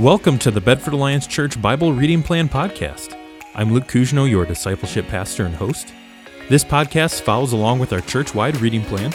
[0.00, 3.16] Welcome to the Bedford Alliance Church Bible Reading Plan Podcast.
[3.54, 5.94] I'm Luke Cousino, your discipleship pastor and host.
[6.50, 9.10] This podcast follows along with our church wide reading plan,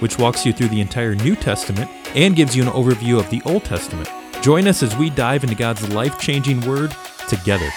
[0.00, 3.42] which walks you through the entire New Testament and gives you an overview of the
[3.44, 4.08] Old Testament.
[4.40, 6.96] Join us as we dive into God's life changing word
[7.28, 7.68] together.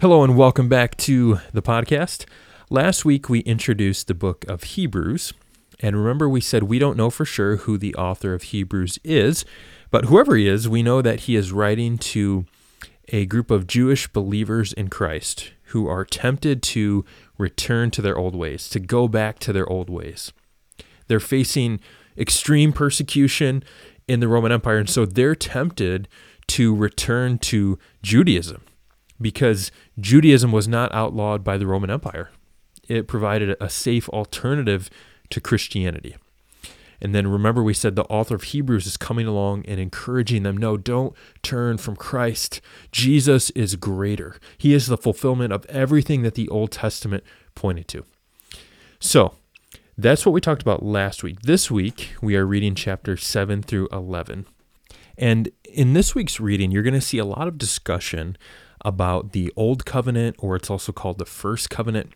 [0.00, 2.24] Hello, and welcome back to the podcast.
[2.70, 5.32] Last week, we introduced the book of Hebrews.
[5.80, 9.44] And remember, we said we don't know for sure who the author of Hebrews is,
[9.90, 12.46] but whoever he is, we know that he is writing to
[13.08, 17.04] a group of Jewish believers in Christ who are tempted to
[17.36, 20.32] return to their old ways, to go back to their old ways.
[21.08, 21.80] They're facing
[22.16, 23.64] extreme persecution
[24.06, 26.06] in the Roman Empire, and so they're tempted
[26.46, 28.62] to return to Judaism
[29.20, 32.30] because Judaism was not outlawed by the Roman Empire.
[32.88, 34.88] It provided a safe alternative
[35.30, 36.16] to Christianity.
[37.00, 40.56] And then remember, we said the author of Hebrews is coming along and encouraging them
[40.56, 42.60] no, don't turn from Christ.
[42.90, 44.36] Jesus is greater.
[44.56, 47.22] He is the fulfillment of everything that the Old Testament
[47.54, 48.04] pointed to.
[48.98, 49.34] So
[49.96, 51.42] that's what we talked about last week.
[51.42, 54.46] This week, we are reading chapter 7 through 11.
[55.16, 58.36] And in this week's reading, you're going to see a lot of discussion
[58.84, 62.12] about the Old Covenant, or it's also called the First Covenant,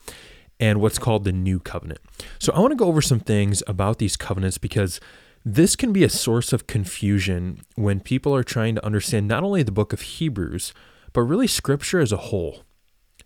[0.61, 2.01] and what's called the New Covenant.
[2.39, 5.01] So I want to go over some things about these covenants because
[5.45, 9.63] this can be a source of confusion when people are trying to understand not only
[9.63, 10.73] the book of Hebrews,
[11.13, 12.63] but really Scripture as a whole.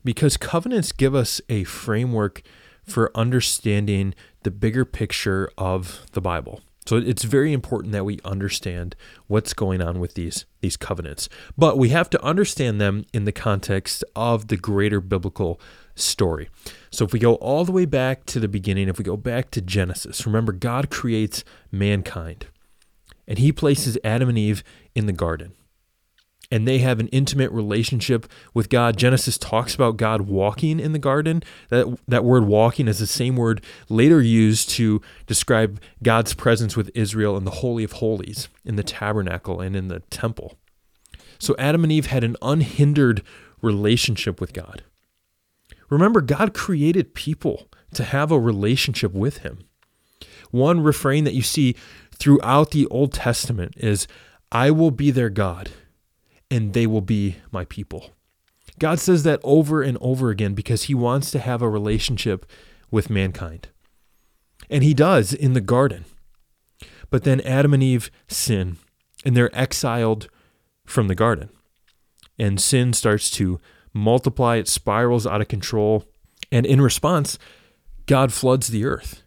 [0.03, 2.43] Because covenants give us a framework
[2.85, 6.61] for understanding the bigger picture of the Bible.
[6.87, 8.95] So it's very important that we understand
[9.27, 11.29] what's going on with these these covenants.
[11.57, 15.61] But we have to understand them in the context of the greater biblical
[15.95, 16.49] story.
[16.91, 19.51] So if we go all the way back to the beginning, if we go back
[19.53, 22.47] to Genesis, remember God creates mankind.
[23.29, 24.63] And he places Adam and Eve
[24.95, 25.53] in the garden
[26.51, 28.97] and they have an intimate relationship with God.
[28.97, 31.43] Genesis talks about God walking in the garden.
[31.69, 36.91] That that word walking is the same word later used to describe God's presence with
[36.95, 40.57] Israel in the holy of holies, in the tabernacle and in the temple.
[41.39, 43.23] So Adam and Eve had an unhindered
[43.61, 44.83] relationship with God.
[45.91, 49.59] Remember God created people to have a relationship with him.
[50.51, 51.77] One refrain that you see
[52.13, 54.07] throughout the Old Testament is
[54.51, 55.71] I will be their God
[56.51, 58.11] and they will be my people.
[58.79, 62.47] God says that over and over again because he wants to have a relationship
[62.91, 63.69] with mankind.
[64.69, 66.05] And he does in the garden.
[67.11, 68.77] But then Adam and Eve sin
[69.25, 70.29] and they're exiled
[70.85, 71.49] from the garden.
[72.39, 73.61] And sin starts to
[73.93, 76.05] multiply, it spirals out of control.
[76.53, 77.39] And in response,
[78.07, 79.23] God floods the earth.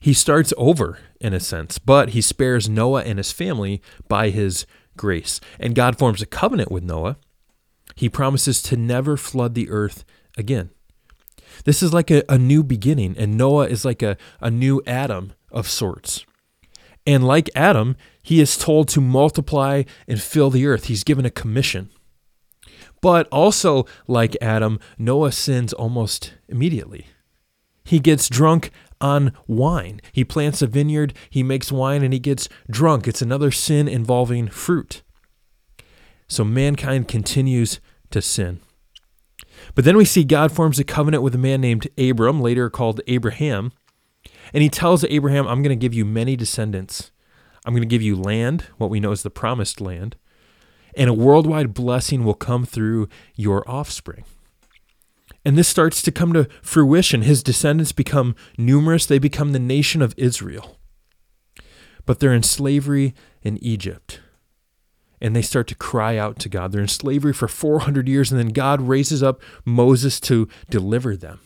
[0.00, 4.66] He starts over in a sense, but he spares Noah and his family by his
[4.96, 5.40] grace.
[5.58, 7.16] And God forms a covenant with Noah.
[7.94, 10.04] He promises to never flood the earth
[10.36, 10.70] again.
[11.64, 15.32] This is like a, a new beginning, and Noah is like a, a new Adam
[15.52, 16.24] of sorts.
[17.06, 20.86] And like Adam, he is told to multiply and fill the earth.
[20.86, 21.90] He's given a commission.
[23.00, 27.06] But also, like Adam, Noah sins almost immediately.
[27.84, 30.00] He gets drunk on wine.
[30.12, 33.06] He plants a vineyard, he makes wine, and he gets drunk.
[33.06, 35.02] It's another sin involving fruit.
[36.28, 38.60] So mankind continues to sin.
[39.74, 43.00] But then we see God forms a covenant with a man named Abram, later called
[43.06, 43.72] Abraham.
[44.52, 47.10] And he tells Abraham, I'm going to give you many descendants.
[47.64, 50.16] I'm going to give you land, what we know as the promised land,
[50.96, 54.24] and a worldwide blessing will come through your offspring.
[55.44, 57.22] And this starts to come to fruition.
[57.22, 60.78] His descendants become numerous, they become the nation of Israel.
[62.06, 64.20] But they're in slavery in Egypt.
[65.20, 66.72] And they start to cry out to God.
[66.72, 71.40] They're in slavery for 400 years, and then God raises up Moses to deliver them.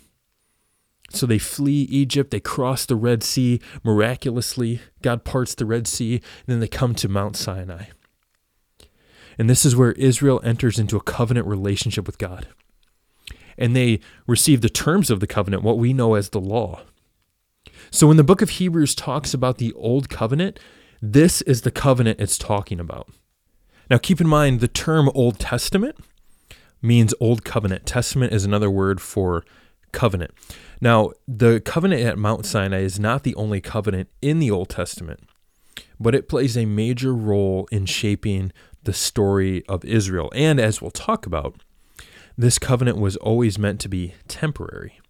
[1.10, 4.80] So they flee Egypt, they cross the Red Sea miraculously.
[5.00, 7.86] God parts the Red Sea, and then they come to Mount Sinai.
[9.38, 12.48] And this is where Israel enters into a covenant relationship with God
[13.58, 16.82] and they receive the terms of the covenant, what we know as the law.
[17.90, 20.58] So when the book of Hebrews talks about the old covenant,
[21.00, 23.08] this is the covenant it's talking about.
[23.90, 25.96] Now keep in mind the term Old Testament
[26.82, 27.86] means Old Covenant.
[27.86, 29.44] Testament is another word for
[29.92, 30.32] covenant.
[30.80, 35.20] Now, the covenant at Mount Sinai is not the only covenant in the Old Testament,
[35.98, 38.52] but it plays a major role in shaping
[38.84, 40.30] the story of Israel.
[40.34, 41.62] And as we'll talk about,
[42.38, 45.00] this covenant was always meant to be temporary.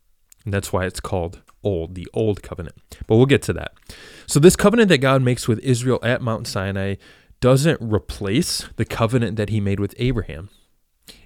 [0.45, 2.77] And that's why it's called old, the old covenant.
[3.07, 3.75] But we'll get to that.
[4.27, 6.95] So, this covenant that God makes with Israel at Mount Sinai
[7.41, 10.49] doesn't replace the covenant that he made with Abraham.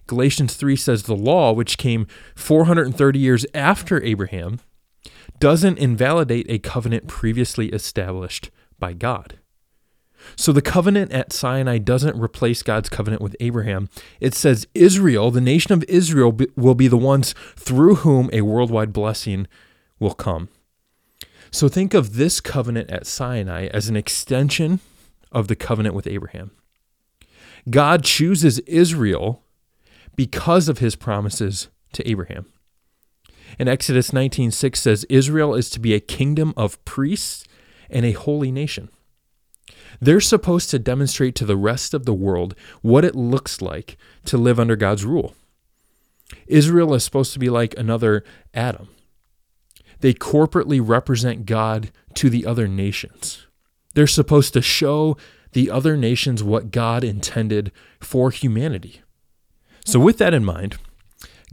[0.09, 4.59] Galatians 3 says the law, which came 430 years after Abraham,
[5.39, 9.39] doesn't invalidate a covenant previously established by God.
[10.37, 13.89] So the covenant at Sinai doesn't replace God's covenant with Abraham.
[14.21, 18.93] It says Israel, the nation of Israel, will be the ones through whom a worldwide
[18.93, 19.47] blessing
[19.99, 20.49] will come.
[21.51, 24.81] So think of this covenant at Sinai as an extension
[25.31, 26.51] of the covenant with Abraham.
[27.69, 29.43] God chooses Israel
[30.17, 32.47] because of his promises to Abraham.
[33.59, 37.45] And Exodus 19:6 says Israel is to be a kingdom of priests
[37.91, 38.89] and a holy nation.
[40.01, 43.97] They're supposed to demonstrate to the rest of the world what it looks like
[44.27, 45.35] to live under God's rule.
[46.47, 48.25] Israel is supposed to be like another
[48.55, 48.89] Adam.
[50.01, 53.47] They corporately represent God to the other nations.
[53.95, 55.17] They're supposed to show
[55.53, 59.03] the other nations what God intended for humanity.
[59.85, 60.77] So, with that in mind,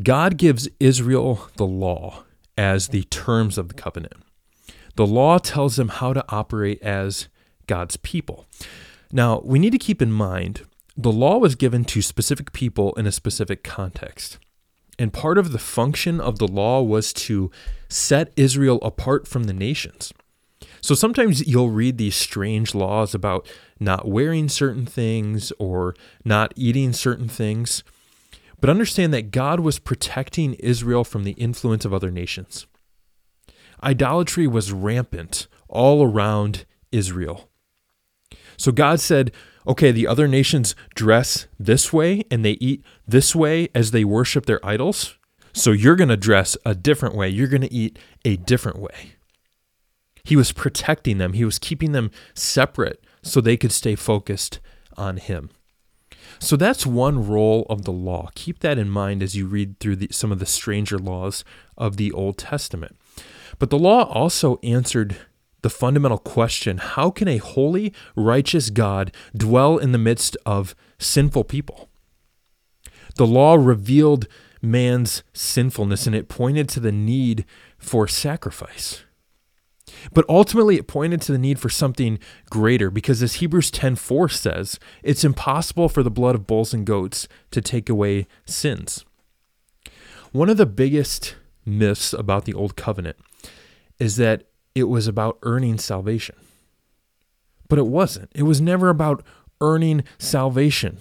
[0.01, 2.23] God gives Israel the law
[2.57, 4.13] as the terms of the covenant.
[4.95, 7.27] The law tells them how to operate as
[7.69, 8.47] God's people.
[9.11, 10.65] Now, we need to keep in mind
[10.97, 14.39] the law was given to specific people in a specific context.
[14.97, 17.49] And part of the function of the law was to
[17.87, 20.11] set Israel apart from the nations.
[20.81, 23.47] So sometimes you'll read these strange laws about
[23.79, 25.95] not wearing certain things or
[26.25, 27.83] not eating certain things.
[28.59, 32.67] But understand that God was protecting Israel from the influence of other nations.
[33.81, 37.48] Idolatry was rampant all around Israel.
[38.59, 39.31] So God said,
[39.65, 44.45] okay, the other nations dress this way and they eat this way as they worship
[44.45, 45.17] their idols.
[45.53, 47.29] So you're going to dress a different way.
[47.29, 49.13] You're going to eat a different way.
[50.25, 54.59] He was protecting them, he was keeping them separate so they could stay focused
[54.97, 55.49] on Him.
[56.37, 58.29] So that's one role of the law.
[58.35, 61.43] Keep that in mind as you read through the, some of the stranger laws
[61.77, 62.97] of the Old Testament.
[63.57, 65.17] But the law also answered
[65.61, 71.45] the fundamental question how can a holy, righteous God dwell in the midst of sinful
[71.45, 71.89] people?
[73.15, 74.27] The law revealed
[74.61, 77.45] man's sinfulness and it pointed to the need
[77.77, 79.03] for sacrifice.
[80.13, 82.19] But ultimately, it pointed to the need for something
[82.49, 87.27] greater because, as Hebrews 10:4 says, it's impossible for the blood of bulls and goats
[87.51, 89.03] to take away sins.
[90.31, 91.35] One of the biggest
[91.65, 93.17] myths about the Old Covenant
[93.99, 96.35] is that it was about earning salvation.
[97.67, 98.31] But it wasn't.
[98.33, 99.23] It was never about
[99.61, 100.97] earning salvation.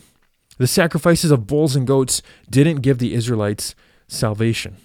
[0.59, 2.21] The sacrifices of bulls and goats
[2.51, 3.75] didn't give the Israelites
[4.09, 4.77] salvation.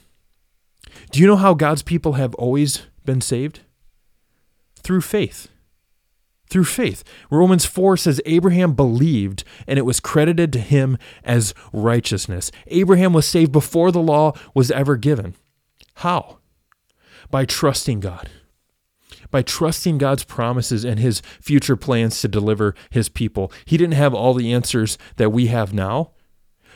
[1.11, 3.61] Do you know how God's people have always been saved?
[4.83, 5.47] through faith.
[6.49, 7.03] Through faith.
[7.31, 12.51] Romans 4 says Abraham believed and it was credited to him as righteousness.
[12.67, 15.35] Abraham was saved before the law was ever given.
[15.95, 16.37] How?
[17.31, 18.29] By trusting God.
[19.33, 23.51] By trusting God's promises and his future plans to deliver his people.
[23.65, 26.11] He didn't have all the answers that we have now,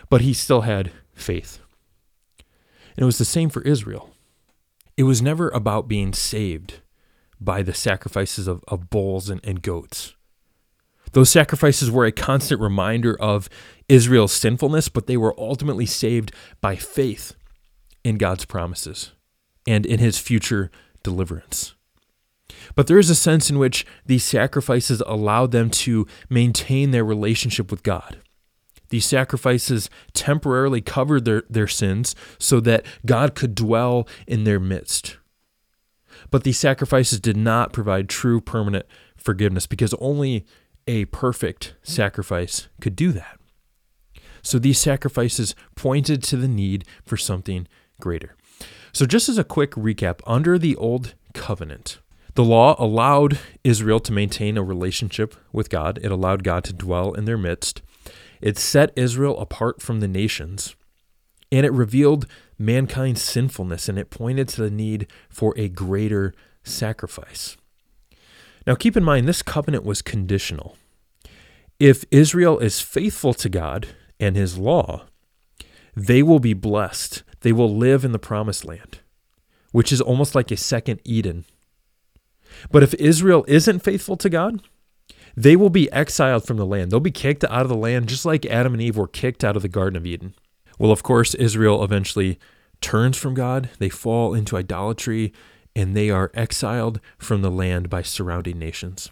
[0.09, 1.59] but he still had faith.
[2.95, 4.09] And it was the same for Israel.
[4.97, 6.79] It was never about being saved
[7.39, 10.15] by the sacrifices of, of bulls and, and goats.
[11.11, 13.49] Those sacrifices were a constant reminder of
[13.87, 17.35] Israel's sinfulness, but they were ultimately saved by faith
[18.03, 19.11] in God's promises
[19.67, 20.71] and in his future
[21.03, 21.75] deliverance.
[22.75, 27.71] But there is a sense in which these sacrifices allowed them to maintain their relationship
[27.71, 28.21] with God.
[28.89, 35.17] These sacrifices temporarily covered their, their sins so that God could dwell in their midst.
[36.31, 38.85] But these sacrifices did not provide true permanent
[39.17, 40.45] forgiveness because only
[40.87, 43.39] a perfect sacrifice could do that.
[44.41, 47.67] So these sacrifices pointed to the need for something
[47.99, 48.35] greater.
[48.93, 51.99] So, just as a quick recap, under the Old Covenant,
[52.37, 57.13] the law allowed Israel to maintain a relationship with God, it allowed God to dwell
[57.13, 57.81] in their midst,
[58.41, 60.75] it set Israel apart from the nations,
[61.51, 62.27] and it revealed
[62.59, 66.31] mankind's sinfulness and it pointed to the need for a greater
[66.63, 67.57] sacrifice.
[68.67, 70.77] Now, keep in mind, this covenant was conditional.
[71.79, 73.87] If Israel is faithful to God
[74.19, 75.07] and his law,
[75.95, 77.23] they will be blessed.
[77.41, 78.99] They will live in the promised land,
[79.71, 81.45] which is almost like a second Eden.
[82.71, 84.61] But if Israel isn't faithful to God,
[85.35, 86.91] they will be exiled from the land.
[86.91, 89.55] They'll be kicked out of the land just like Adam and Eve were kicked out
[89.55, 90.33] of the Garden of Eden.
[90.79, 92.39] Well, of course, Israel eventually
[92.81, 93.69] turns from God.
[93.79, 95.33] They fall into idolatry
[95.75, 99.11] and they are exiled from the land by surrounding nations.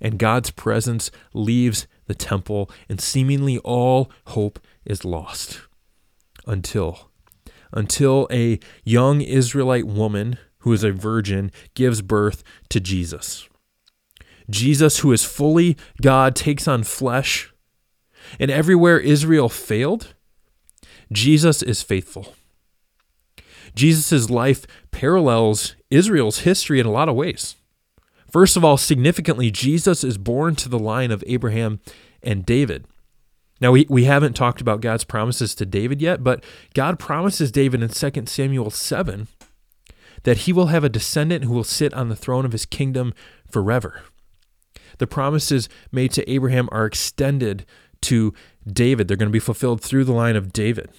[0.00, 5.62] And God's presence leaves the temple, and seemingly all hope is lost
[6.46, 7.10] until
[7.72, 13.48] until a young Israelite woman who is a virgin gives birth to Jesus.
[14.50, 17.54] Jesus, who is fully God, takes on flesh.
[18.40, 20.14] And everywhere Israel failed,
[21.12, 22.34] Jesus is faithful.
[23.76, 27.54] Jesus' life parallels Israel's history in a lot of ways.
[28.28, 31.78] First of all, significantly, Jesus is born to the line of Abraham
[32.24, 32.86] and David.
[33.60, 36.42] Now, we, we haven't talked about God's promises to David yet, but
[36.74, 39.28] God promises David in 2 Samuel 7
[40.26, 43.14] that he will have a descendant who will sit on the throne of his kingdom
[43.48, 44.02] forever.
[44.98, 47.64] The promises made to Abraham are extended
[48.02, 48.34] to
[48.66, 50.90] David, they're going to be fulfilled through the line of David.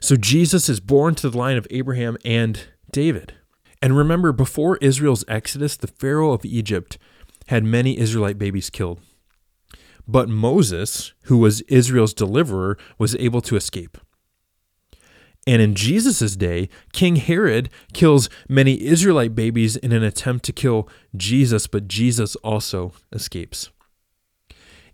[0.00, 3.34] So Jesus is born to the line of Abraham and David.
[3.80, 6.98] And remember, before Israel's exodus, the Pharaoh of Egypt
[7.46, 9.00] had many Israelite babies killed.
[10.08, 13.98] But Moses, who was Israel's deliverer, was able to escape.
[15.46, 20.88] And in Jesus' day, King Herod kills many Israelite babies in an attempt to kill
[21.16, 23.70] Jesus, but Jesus also escapes.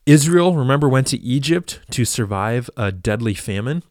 [0.05, 3.83] Israel, remember, went to Egypt to survive a deadly famine.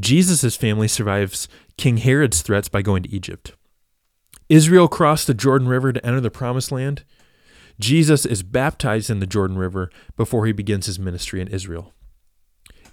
[0.00, 3.52] Jesus' family survives King Herod's threats by going to Egypt.
[4.48, 7.04] Israel crossed the Jordan River to enter the Promised Land.
[7.78, 11.92] Jesus is baptized in the Jordan River before he begins his ministry in Israel.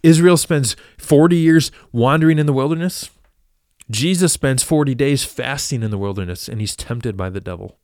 [0.05, 3.09] Israel spends 40 years wandering in the wilderness.
[3.89, 7.79] Jesus spends 40 days fasting in the wilderness and he's tempted by the devil.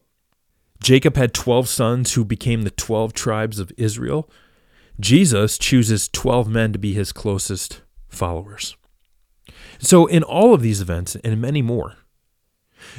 [0.84, 4.30] Jacob had 12 sons who became the 12 tribes of Israel.
[5.00, 8.76] Jesus chooses 12 men to be his closest followers.
[9.80, 11.98] So, in all of these events and many more,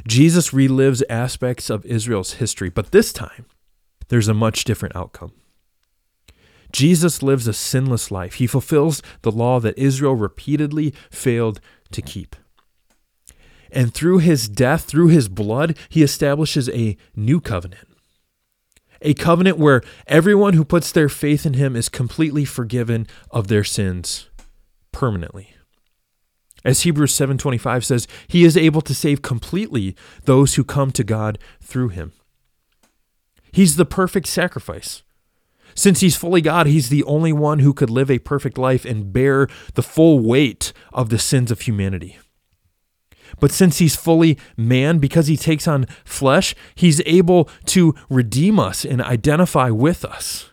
[0.06, 3.46] Jesus relives aspects of Israel's history, but this time
[4.08, 5.32] there's a much different outcome.
[6.72, 8.34] Jesus lives a sinless life.
[8.34, 11.60] He fulfills the law that Israel repeatedly failed
[11.92, 12.34] to keep.
[13.70, 17.88] And through his death, through his blood, he establishes a new covenant.
[19.00, 23.64] A covenant where everyone who puts their faith in him is completely forgiven of their
[23.64, 24.28] sins
[24.92, 25.54] permanently.
[26.64, 31.38] As Hebrews 7:25 says, he is able to save completely those who come to God
[31.60, 32.12] through him.
[33.50, 35.02] He's the perfect sacrifice.
[35.74, 39.12] Since he's fully God, he's the only one who could live a perfect life and
[39.12, 42.18] bear the full weight of the sins of humanity.
[43.40, 48.84] But since he's fully man, because he takes on flesh, he's able to redeem us
[48.84, 50.50] and identify with us.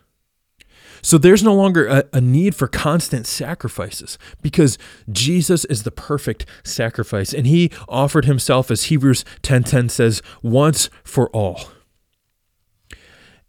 [1.02, 4.76] So there's no longer a, a, need for constant sacrifices because
[5.10, 11.30] Jesus is the perfect sacrifice and he offered himself as Hebrews 10:10 says once for
[11.30, 11.70] all.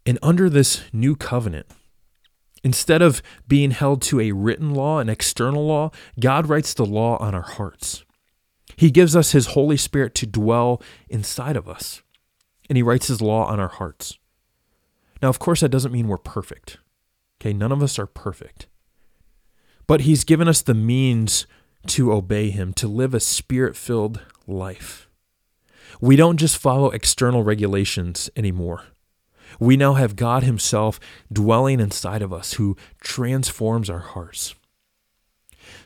[0.04, 1.66] And under this new covenant,
[2.64, 7.16] instead of being held to a written law, an external law, God writes the law
[7.18, 8.04] on our hearts.
[8.76, 12.02] He gives us His Holy Spirit to dwell inside of us,
[12.68, 14.18] and He writes His law on our hearts.
[15.20, 16.78] Now, of course, that doesn't mean we're perfect.
[17.40, 18.66] Okay, none of us are perfect.
[19.86, 21.46] But He's given us the means
[21.88, 25.08] to obey Him, to live a spirit filled life.
[26.00, 28.84] We don't just follow external regulations anymore.
[29.58, 30.98] We now have God Himself
[31.32, 34.54] dwelling inside of us who transforms our hearts.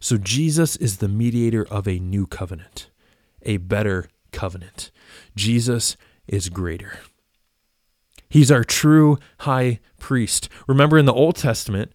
[0.00, 2.90] So Jesus is the mediator of a new covenant,
[3.42, 4.90] a better covenant.
[5.34, 5.96] Jesus
[6.26, 7.00] is greater.
[8.28, 10.48] He's our true high priest.
[10.66, 11.92] Remember in the Old Testament,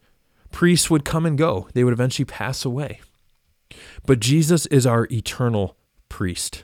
[0.51, 3.01] priests would come and go, they would eventually pass away.
[4.05, 5.77] But Jesus is our eternal
[6.09, 6.63] priest.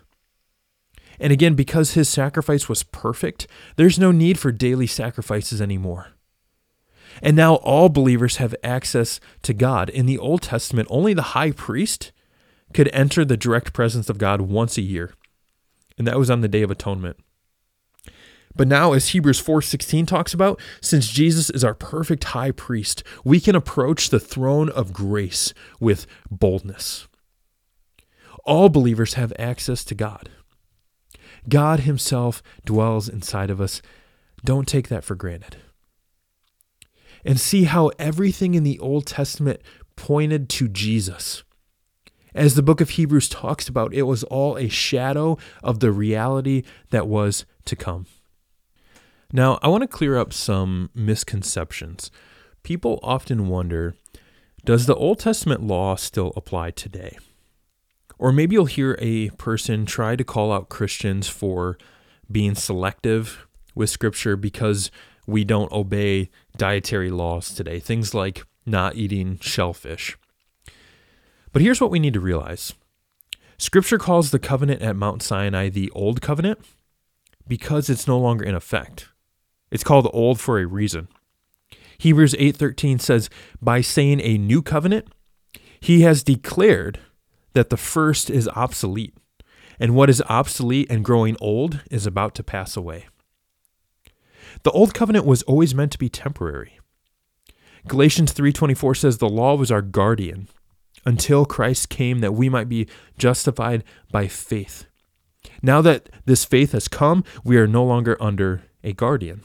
[1.20, 6.10] And again, because his sacrifice was perfect, there's no need for daily sacrifices anymore.
[7.22, 9.90] And now all believers have access to God.
[9.90, 12.12] In the Old Testament, only the high priest
[12.74, 15.14] could enter the direct presence of God once a year,
[15.98, 17.18] and that was on the Day of Atonement.
[18.56, 23.40] But now as Hebrews 4:16 talks about, since Jesus is our perfect high priest, we
[23.40, 27.08] can approach the throne of grace with boldness.
[28.44, 30.30] All believers have access to God.
[31.50, 33.82] God Himself dwells inside of us.
[34.44, 35.58] Don't take that for granted.
[37.26, 39.62] And see how everything in the Old Testament
[39.96, 41.44] pointed to Jesus.
[42.34, 46.64] As the book of Hebrews talks about, it was all a shadow of the reality
[46.92, 48.06] that was to come.
[49.34, 52.12] Now, I want to clear up some misconceptions.
[52.64, 53.96] People often wonder
[54.64, 57.18] does the Old Testament law still apply today?
[58.20, 61.78] Or maybe you'll hear a person try to call out Christians for
[62.32, 64.90] being selective with Scripture because
[65.28, 70.18] we don't obey dietary laws today, things like not eating shellfish.
[71.54, 72.74] But here's what we need to realize
[73.58, 76.60] Scripture calls the covenant at Mount Sinai the Old Covenant
[77.48, 79.10] because it's no longer in effect.
[79.72, 81.08] It's called old for a reason.
[81.98, 83.30] Hebrews 8:13 says,
[83.62, 85.08] "By saying a new covenant,
[85.80, 87.00] he has declared
[87.58, 89.16] that the first is obsolete,
[89.80, 93.08] and what is obsolete and growing old is about to pass away."
[94.62, 96.80] The old covenant was always meant to be temporary.
[97.88, 100.48] Galatians 3:24 says the law was our guardian
[101.04, 102.88] until Christ came that we might be
[103.18, 104.86] justified by faith.
[105.64, 109.42] Now that this faith has come, we are no longer under a guardian.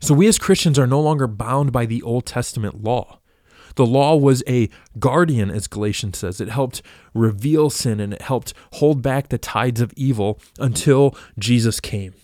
[0.00, 3.17] So we as Christians are no longer bound by the Old Testament law.
[3.78, 4.68] The law was a
[4.98, 6.40] guardian, as Galatians says.
[6.40, 6.82] It helped
[7.14, 12.14] reveal sin and it helped hold back the tides of evil until Jesus came.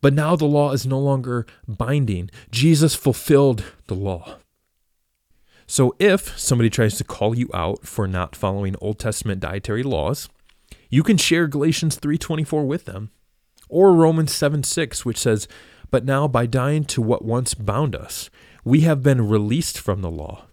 [0.00, 2.30] But now the law is no longer binding.
[2.52, 4.36] Jesus fulfilled the law.
[5.66, 10.28] So if somebody tries to call you out for not following Old Testament dietary laws,
[10.88, 13.10] you can share Galatians 3:24 with them
[13.68, 15.48] or Romans 7:6 which says,
[15.90, 18.30] "But now by dying to what once bound us,
[18.64, 20.46] we have been released from the law,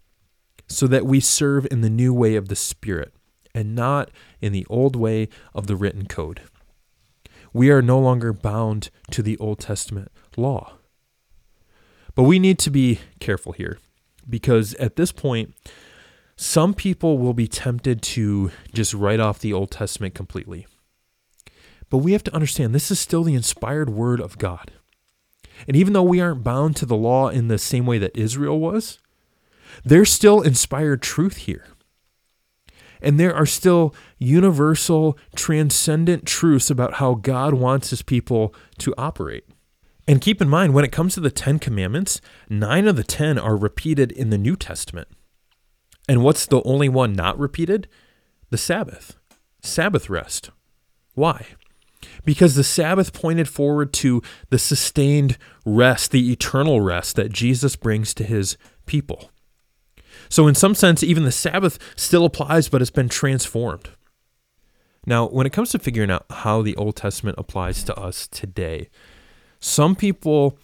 [0.67, 3.13] so that we serve in the new way of the Spirit
[3.53, 4.11] and not
[4.41, 6.41] in the old way of the written code."
[7.51, 10.77] We are no longer bound to the Old Testament law.
[12.13, 13.79] But we need to be careful here
[14.29, 15.55] because at this point,
[16.35, 20.67] some people will be tempted to just write off the Old Testament completely.
[21.89, 24.71] But we have to understand this is still the inspired word of God.
[25.67, 28.59] And even though we aren't bound to the law in the same way that Israel
[28.59, 28.99] was,
[29.83, 31.67] there's still inspired truth here.
[33.01, 39.45] And there are still universal, transcendent truths about how God wants his people to operate.
[40.07, 43.37] And keep in mind, when it comes to the Ten Commandments, nine of the ten
[43.37, 45.07] are repeated in the New Testament.
[46.09, 47.87] And what's the only one not repeated?
[48.49, 49.17] The Sabbath,
[49.61, 50.49] Sabbath rest.
[51.13, 51.45] Why?
[52.23, 58.13] Because the Sabbath pointed forward to the sustained rest, the eternal rest that Jesus brings
[58.15, 59.31] to his people.
[60.29, 63.89] So, in some sense, even the Sabbath still applies, but it's been transformed.
[65.05, 68.89] Now, when it comes to figuring out how the Old Testament applies to us today,
[69.59, 70.57] some people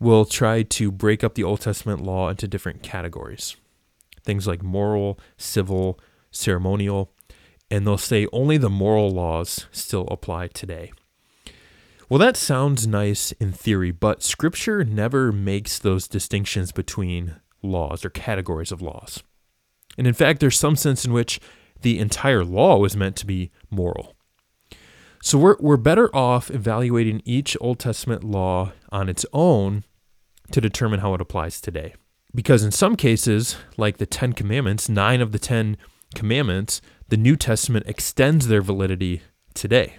[0.00, 3.56] will try to break up the Old Testament law into different categories
[4.24, 5.98] things like moral, civil,
[6.30, 7.12] ceremonial,
[7.72, 10.92] and they'll say only the moral laws still apply today.
[12.10, 18.10] Well, that sounds nice in theory, but Scripture never makes those distinctions between laws or
[18.10, 19.22] categories of laws.
[19.96, 21.40] And in fact, there's some sense in which
[21.80, 24.16] the entire law was meant to be moral.
[25.22, 29.84] So we're, we're better off evaluating each Old Testament law on its own
[30.50, 31.94] to determine how it applies today.
[32.34, 35.78] Because in some cases, like the Ten Commandments, nine of the Ten
[36.14, 36.82] Commandments,
[37.12, 39.20] the New Testament extends their validity
[39.52, 39.98] today.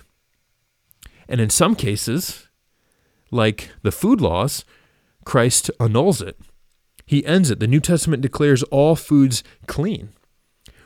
[1.30, 2.50] And in some cases,
[3.30, 4.66] like the food laws,
[5.24, 6.40] Christ annuls it
[7.06, 7.60] he ends it.
[7.60, 10.10] The New Testament declares all foods clean.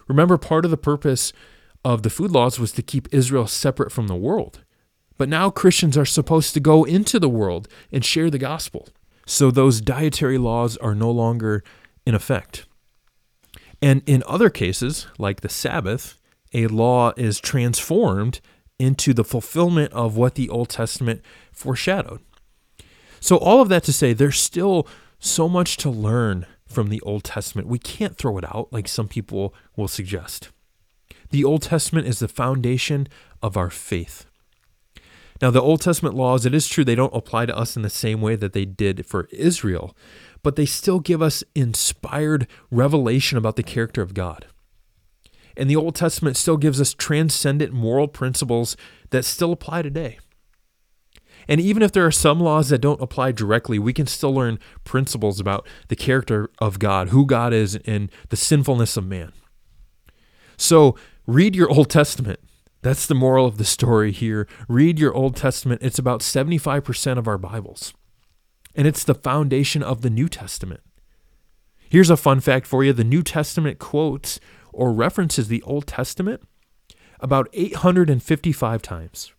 [0.09, 1.31] Remember, part of the purpose
[1.85, 4.65] of the food laws was to keep Israel separate from the world.
[5.17, 8.89] But now Christians are supposed to go into the world and share the gospel.
[9.25, 11.63] So those dietary laws are no longer
[12.05, 12.65] in effect.
[13.81, 16.17] And in other cases, like the Sabbath,
[16.53, 18.39] a law is transformed
[18.79, 22.21] into the fulfillment of what the Old Testament foreshadowed.
[23.19, 24.87] So, all of that to say, there's still
[25.19, 27.67] so much to learn from the Old Testament.
[27.67, 30.49] We can't throw it out like some people will suggest.
[31.31, 33.07] The Old Testament is the foundation
[33.41, 34.25] of our faith.
[35.41, 37.89] Now, the Old Testament laws, it is true, they don't apply to us in the
[37.89, 39.95] same way that they did for Israel,
[40.47, 44.45] but they still give us inspired revelation about the character of God.
[45.57, 48.77] And the Old Testament still gives us transcendent moral principles
[49.09, 50.19] that still apply today.
[51.49, 54.57] And even if there are some laws that don't apply directly, we can still learn
[54.85, 59.33] principles about the character of God, who God is, and the sinfulness of man.
[60.55, 62.39] So read your Old Testament.
[62.83, 64.47] That's the moral of the story here.
[64.69, 65.81] Read your Old Testament.
[65.83, 67.93] It's about 75% of our Bibles,
[68.77, 70.81] and it's the foundation of the New Testament.
[71.89, 74.39] Here's a fun fact for you the New Testament quotes
[74.71, 76.43] or references the Old Testament
[77.19, 79.33] about 855 times.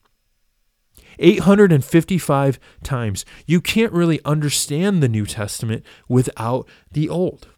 [1.20, 3.24] 855 times.
[3.46, 7.48] You can't really understand the New Testament without the Old.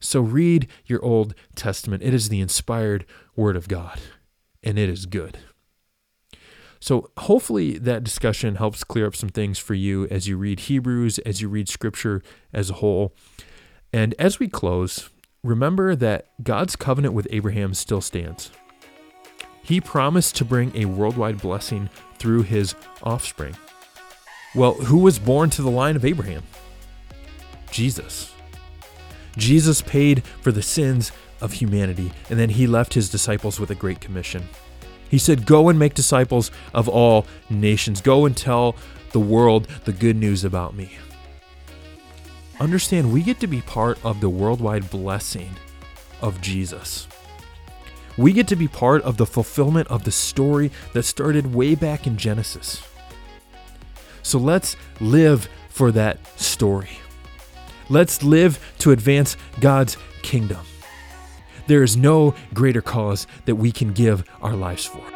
[0.00, 2.02] So read your Old Testament.
[2.02, 4.00] It is the inspired Word of God,
[4.62, 5.38] and it is good.
[6.84, 11.18] So, hopefully, that discussion helps clear up some things for you as you read Hebrews,
[11.20, 13.14] as you read Scripture as a whole.
[13.90, 15.08] And as we close,
[15.42, 18.50] remember that God's covenant with Abraham still stands.
[19.62, 23.56] He promised to bring a worldwide blessing through his offspring.
[24.54, 26.42] Well, who was born to the line of Abraham?
[27.70, 28.34] Jesus.
[29.38, 33.74] Jesus paid for the sins of humanity, and then he left his disciples with a
[33.74, 34.46] great commission.
[35.14, 38.00] He said, Go and make disciples of all nations.
[38.00, 38.74] Go and tell
[39.12, 40.98] the world the good news about me.
[42.58, 45.50] Understand, we get to be part of the worldwide blessing
[46.20, 47.06] of Jesus.
[48.16, 52.08] We get to be part of the fulfillment of the story that started way back
[52.08, 52.84] in Genesis.
[54.24, 56.98] So let's live for that story.
[57.88, 60.66] Let's live to advance God's kingdom.
[61.66, 65.13] There is no greater cause that we can give our lives for.